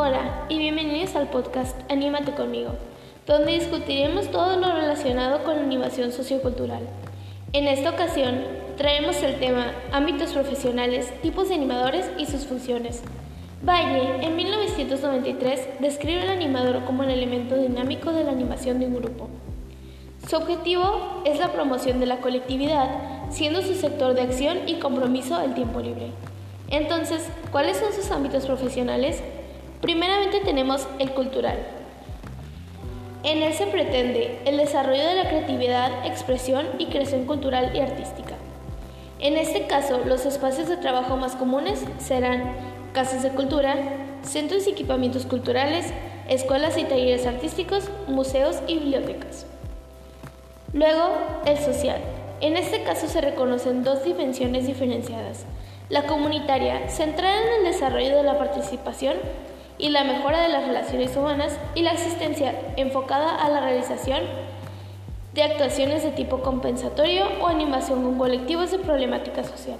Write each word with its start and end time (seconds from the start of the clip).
Hola 0.00 0.46
y 0.48 0.60
bienvenidos 0.60 1.16
al 1.16 1.28
podcast 1.28 1.74
Anímate 1.90 2.30
conmigo, 2.30 2.70
donde 3.26 3.54
discutiremos 3.54 4.30
todo 4.30 4.56
lo 4.56 4.72
relacionado 4.72 5.42
con 5.42 5.56
la 5.56 5.62
animación 5.62 6.12
sociocultural. 6.12 6.82
En 7.52 7.66
esta 7.66 7.90
ocasión 7.90 8.44
traemos 8.76 9.20
el 9.24 9.40
tema 9.40 9.72
ámbitos 9.90 10.34
profesionales, 10.34 11.12
tipos 11.20 11.48
de 11.48 11.56
animadores 11.56 12.08
y 12.16 12.26
sus 12.26 12.46
funciones. 12.46 13.02
Valle, 13.60 14.24
en 14.24 14.36
1993, 14.36 15.80
describe 15.80 16.22
al 16.22 16.30
animador 16.30 16.84
como 16.84 17.02
el 17.02 17.10
elemento 17.10 17.56
dinámico 17.56 18.12
de 18.12 18.22
la 18.22 18.30
animación 18.30 18.78
de 18.78 18.86
un 18.86 18.94
grupo. 18.94 19.28
Su 20.28 20.36
objetivo 20.36 21.22
es 21.24 21.40
la 21.40 21.48
promoción 21.48 21.98
de 21.98 22.06
la 22.06 22.18
colectividad, 22.18 22.88
siendo 23.30 23.62
su 23.62 23.74
sector 23.74 24.14
de 24.14 24.22
acción 24.22 24.58
y 24.68 24.74
compromiso 24.74 25.40
el 25.42 25.54
tiempo 25.54 25.80
libre. 25.80 26.12
Entonces, 26.70 27.28
¿cuáles 27.50 27.78
son 27.78 27.92
sus 27.92 28.12
ámbitos 28.12 28.46
profesionales? 28.46 29.24
Primeramente 29.80 30.40
tenemos 30.40 30.88
el 30.98 31.12
cultural. 31.12 31.56
En 33.22 33.42
él 33.42 33.52
se 33.52 33.66
pretende 33.66 34.40
el 34.44 34.56
desarrollo 34.56 35.06
de 35.06 35.14
la 35.14 35.28
creatividad, 35.28 36.04
expresión 36.06 36.66
y 36.78 36.86
creación 36.86 37.26
cultural 37.26 37.70
y 37.74 37.80
artística. 37.80 38.34
En 39.20 39.36
este 39.36 39.66
caso, 39.66 40.00
los 40.04 40.26
espacios 40.26 40.68
de 40.68 40.76
trabajo 40.76 41.16
más 41.16 41.36
comunes 41.36 41.84
serán 41.98 42.54
casas 42.92 43.22
de 43.22 43.30
cultura, 43.30 43.76
centros 44.22 44.66
y 44.66 44.70
equipamientos 44.70 45.26
culturales, 45.26 45.92
escuelas 46.28 46.76
y 46.76 46.84
talleres 46.84 47.26
artísticos, 47.26 47.90
museos 48.06 48.56
y 48.66 48.78
bibliotecas. 48.78 49.46
Luego, 50.72 51.10
el 51.46 51.58
social. 51.58 51.98
En 52.40 52.56
este 52.56 52.82
caso 52.82 53.08
se 53.08 53.20
reconocen 53.20 53.82
dos 53.82 54.04
dimensiones 54.04 54.66
diferenciadas. 54.66 55.44
La 55.88 56.04
comunitaria, 56.06 56.88
centrada 56.88 57.40
en 57.42 57.66
el 57.66 57.72
desarrollo 57.72 58.16
de 58.16 58.22
la 58.22 58.38
participación 58.38 59.16
y 59.78 59.90
la 59.90 60.04
mejora 60.04 60.42
de 60.42 60.48
las 60.48 60.66
relaciones 60.66 61.16
humanas, 61.16 61.58
y 61.74 61.82
la 61.82 61.92
asistencial, 61.92 62.56
enfocada 62.76 63.36
a 63.36 63.48
la 63.48 63.60
realización 63.60 64.22
de 65.34 65.42
actuaciones 65.42 66.02
de 66.02 66.10
tipo 66.10 66.40
compensatorio 66.42 67.26
o 67.40 67.46
animación 67.46 68.02
con 68.02 68.18
colectivos 68.18 68.70
de 68.72 68.78
problemática 68.78 69.44
social. 69.44 69.78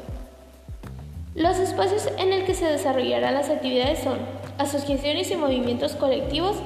Los 1.34 1.58
espacios 1.58 2.08
en 2.18 2.32
el 2.32 2.44
que 2.44 2.54
se 2.54 2.66
desarrollarán 2.66 3.34
las 3.34 3.50
actividades 3.50 4.00
son 4.00 4.18
asociaciones 4.58 5.30
y 5.30 5.36
movimientos 5.36 5.94
colectivos, 5.94 6.56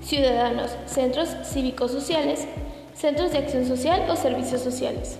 ciudadanos, 0.00 0.76
centros 0.86 1.28
cívicos 1.44 1.90
sociales, 1.90 2.46
centros 2.94 3.32
de 3.32 3.38
acción 3.38 3.66
social 3.66 4.04
o 4.08 4.16
servicios 4.16 4.62
sociales. 4.62 5.18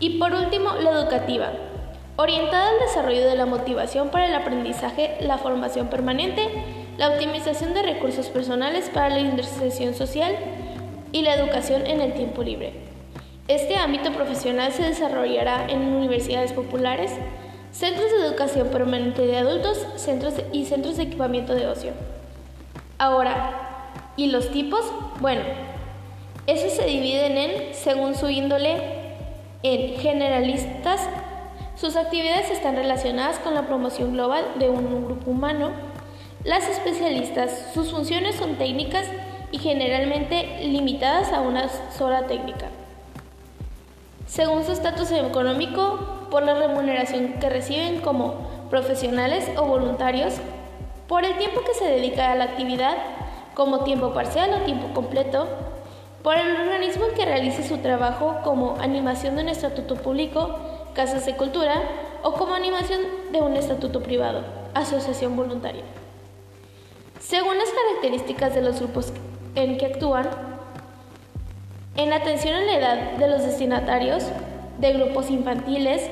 Y 0.00 0.18
por 0.18 0.32
último, 0.32 0.72
la 0.74 0.90
educativa, 0.92 1.52
orientada 2.20 2.68
al 2.68 2.78
desarrollo 2.80 3.26
de 3.26 3.34
la 3.34 3.46
motivación 3.46 4.10
para 4.10 4.26
el 4.26 4.34
aprendizaje, 4.34 5.16
la 5.20 5.38
formación 5.38 5.88
permanente, 5.88 6.48
la 6.98 7.08
optimización 7.08 7.72
de 7.72 7.82
recursos 7.82 8.28
personales 8.28 8.90
para 8.90 9.08
la 9.08 9.20
inserción 9.20 9.94
social 9.94 10.36
y 11.12 11.22
la 11.22 11.34
educación 11.34 11.86
en 11.86 12.02
el 12.02 12.12
tiempo 12.12 12.42
libre. 12.42 12.74
Este 13.48 13.76
ámbito 13.76 14.12
profesional 14.12 14.70
se 14.70 14.82
desarrollará 14.82 15.66
en 15.70 15.80
universidades 15.80 16.52
populares, 16.52 17.10
centros 17.72 18.10
de 18.10 18.26
educación 18.26 18.68
permanente 18.68 19.26
de 19.26 19.38
adultos 19.38 19.86
centros 19.96 20.34
y 20.52 20.66
centros 20.66 20.98
de 20.98 21.04
equipamiento 21.04 21.54
de 21.54 21.68
ocio. 21.68 21.92
Ahora, 22.98 23.90
¿y 24.16 24.26
los 24.26 24.50
tipos? 24.50 24.84
Bueno, 25.20 25.40
esos 26.46 26.72
se 26.72 26.84
dividen 26.84 27.38
en, 27.38 27.74
según 27.74 28.14
su 28.14 28.28
índole, 28.28 28.76
en 29.62 29.96
generalistas, 29.98 31.00
sus 31.80 31.96
actividades 31.96 32.50
están 32.50 32.76
relacionadas 32.76 33.38
con 33.38 33.54
la 33.54 33.62
promoción 33.62 34.12
global 34.12 34.44
de 34.58 34.68
un 34.68 35.02
grupo 35.06 35.30
humano. 35.30 35.70
Las 36.44 36.68
especialistas, 36.68 37.70
sus 37.72 37.90
funciones 37.90 38.36
son 38.36 38.56
técnicas 38.56 39.06
y 39.50 39.58
generalmente 39.58 40.58
limitadas 40.62 41.32
a 41.32 41.40
una 41.40 41.70
sola 41.96 42.26
técnica. 42.26 42.66
Según 44.26 44.62
su 44.64 44.72
estatus 44.72 45.10
económico, 45.12 46.26
por 46.30 46.42
la 46.42 46.52
remuneración 46.52 47.38
que 47.40 47.48
reciben 47.48 48.02
como 48.02 48.34
profesionales 48.68 49.48
o 49.56 49.64
voluntarios, 49.64 50.34
por 51.08 51.24
el 51.24 51.38
tiempo 51.38 51.62
que 51.64 51.72
se 51.72 51.86
dedica 51.86 52.30
a 52.30 52.34
la 52.34 52.44
actividad, 52.44 52.98
como 53.54 53.84
tiempo 53.84 54.12
parcial 54.12 54.52
o 54.52 54.64
tiempo 54.66 54.92
completo, 54.92 55.48
por 56.22 56.36
el 56.36 56.54
organismo 56.56 57.06
que 57.16 57.24
realice 57.24 57.66
su 57.66 57.78
trabajo 57.78 58.36
como 58.44 58.76
animación 58.80 59.36
de 59.36 59.42
un 59.42 59.48
estatuto 59.48 59.96
público, 59.96 60.58
casas 60.94 61.26
de 61.26 61.36
cultura 61.36 61.74
o 62.22 62.32
como 62.32 62.54
animación 62.54 63.00
de 63.32 63.40
un 63.40 63.56
estatuto 63.56 64.02
privado, 64.02 64.44
asociación 64.74 65.36
voluntaria. 65.36 65.84
Según 67.18 67.58
las 67.58 67.68
características 67.70 68.54
de 68.54 68.62
los 68.62 68.78
grupos 68.80 69.12
en 69.54 69.78
que 69.78 69.86
actúan, 69.86 70.28
en 71.96 72.12
atención 72.12 72.54
a 72.54 72.60
la 72.60 72.78
edad 72.78 73.12
de 73.18 73.28
los 73.28 73.42
destinatarios, 73.42 74.24
de 74.78 74.92
grupos 74.92 75.30
infantiles, 75.30 76.08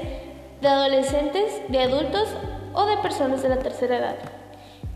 de 0.60 0.68
adolescentes, 0.68 1.62
de 1.68 1.82
adultos 1.82 2.28
o 2.74 2.84
de 2.86 2.98
personas 2.98 3.42
de 3.42 3.48
la 3.48 3.58
tercera 3.58 3.96
edad, 3.96 4.16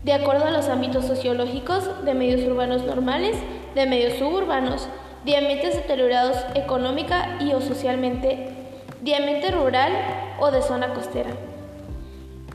de 0.03 0.13
acuerdo 0.13 0.45
a 0.45 0.51
los 0.51 0.67
ámbitos 0.67 1.05
sociológicos 1.05 2.05
de 2.05 2.13
medios 2.13 2.41
urbanos 2.47 2.83
normales, 2.83 3.37
de 3.73 3.85
medios 3.85 4.19
suburbanos, 4.19 4.87
de 5.25 5.37
ambientes 5.37 5.75
deteriorados 5.75 6.37
económica 6.53 7.37
y 7.39 7.53
o 7.53 7.61
socialmente 7.61 8.62
de 9.03 9.15
ambiente 9.15 9.51
rural 9.51 9.91
o 10.39 10.49
de 10.49 10.61
zona 10.61 10.93
costera. 10.93 11.31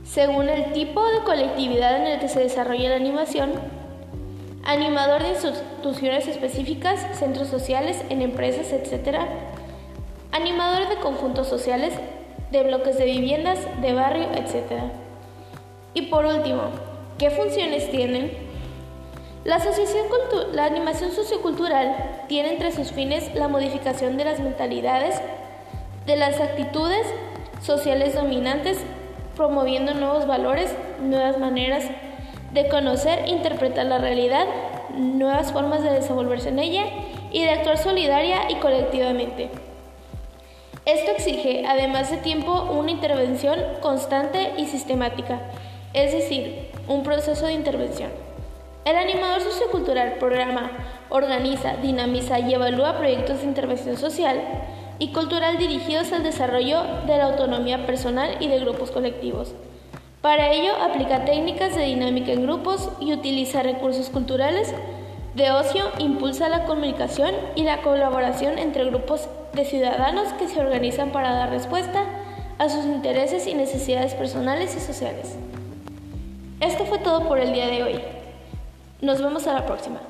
Según 0.05 0.49
el 0.49 0.73
tipo 0.73 1.05
de 1.07 1.19
colectividad 1.21 1.97
en 1.97 2.07
el 2.07 2.21
que 2.21 2.29
se 2.29 2.41
desarrolla 2.41 2.89
la 2.89 2.97
animación, 2.97 3.53
animador 4.65 5.23
de 5.23 5.31
instituciones 5.31 6.27
específicas, 6.27 7.01
centros 7.19 7.49
sociales, 7.49 8.03
en 8.09 8.23
empresas, 8.23 8.73
etc. 8.73 9.19
Animador 10.33 10.89
de 10.89 10.97
conjuntos 10.97 11.49
sociales, 11.49 11.93
de 12.51 12.63
bloques 12.63 12.97
de 12.97 13.05
viviendas, 13.05 13.59
de 13.83 13.93
barrio, 13.93 14.29
etc. 14.33 14.85
Y 15.93 16.03
por 16.03 16.25
último, 16.25 16.63
¿qué 17.19 17.29
funciones 17.31 17.91
tienen? 17.91 18.33
La, 19.45 19.57
asociación 19.57 20.07
la 20.53 20.65
animación 20.65 21.13
sociocultural 21.13 22.25
tiene 22.27 22.53
entre 22.53 22.73
sus 22.73 22.93
fines 22.93 23.35
la 23.35 23.49
modificación 23.49 24.17
de 24.17 24.25
las 24.25 24.41
mentalidades 24.41 25.21
de 26.09 26.17
las 26.17 26.41
actitudes 26.41 27.07
sociales 27.61 28.15
dominantes, 28.15 28.79
promoviendo 29.37 29.93
nuevos 29.93 30.27
valores, 30.27 30.75
nuevas 31.03 31.39
maneras 31.39 31.85
de 32.55 32.67
conocer 32.69 33.25
e 33.27 33.29
interpretar 33.29 33.85
la 33.85 33.99
realidad, 33.99 34.47
nuevas 34.97 35.53
formas 35.53 35.83
de 35.83 35.91
desenvolverse 35.91 36.49
en 36.49 36.61
ella 36.61 36.85
y 37.31 37.45
de 37.45 37.51
actuar 37.51 37.77
solidaria 37.77 38.51
y 38.51 38.55
colectivamente. 38.55 39.51
Esto 40.87 41.11
exige, 41.11 41.67
además 41.69 42.11
de 42.11 42.17
tiempo, 42.17 42.63
una 42.73 42.91
intervención 42.91 43.61
constante 43.83 44.53
y 44.57 44.65
sistemática, 44.65 45.41
es 45.93 46.13
decir, 46.13 46.71
un 46.89 47.03
proceso 47.03 47.45
de 47.45 47.53
intervención. 47.53 48.11
El 48.87 48.97
animador 48.97 49.43
sociocultural 49.43 50.15
programa, 50.15 50.71
organiza, 51.11 51.77
dinamiza 51.77 52.39
y 52.39 52.55
evalúa 52.55 52.97
proyectos 52.97 53.41
de 53.41 53.45
intervención 53.45 53.99
social 53.99 54.41
y 54.99 55.09
cultural 55.09 55.59
dirigidos 55.59 56.13
al 56.13 56.23
desarrollo 56.23 56.83
de 57.07 57.17
la 57.17 57.27
autonomía 57.27 57.87
personal 57.87 58.37
y 58.41 58.49
de 58.49 58.61
grupos 58.61 58.91
colectivos. 58.91 59.55
Para 60.23 60.53
ello, 60.53 60.73
aplica 60.83 61.25
técnicas 61.25 61.77
de 61.77 61.85
dinámica 61.85 62.33
en 62.33 62.43
grupos 62.43 62.91
y 63.01 63.13
utiliza 63.13 63.63
recursos 63.63 64.11
culturales 64.11 64.75
de 65.35 65.53
ocio, 65.53 65.85
impulsa 65.99 66.49
la 66.49 66.65
comunicación 66.65 67.33
y 67.55 67.63
la 67.63 67.83
colaboración 67.83 68.59
entre 68.59 68.85
grupos 68.87 69.29
de 69.53 69.65
ciudadanos 69.65 70.33
que 70.33 70.49
se 70.49 70.59
organizan 70.61 71.11
para 71.11 71.33
dar 71.33 71.51
respuesta 71.51 72.05
a 72.59 72.69
sus 72.69 72.85
intereses 72.85 73.47
y 73.47 73.55
necesidades 73.55 74.15
personales 74.15 74.75
y 74.75 74.81
sociales. 74.81 75.37
Esto 76.61 76.85
fue 76.87 76.99
todo 76.99 77.29
por 77.29 77.39
el 77.39 77.53
día 77.53 77.69
de 77.69 77.85
hoy. 77.85 78.01
Nos 79.01 79.23
vemos 79.23 79.47
a 79.47 79.53
la 79.53 79.65
próxima. 79.65 80.01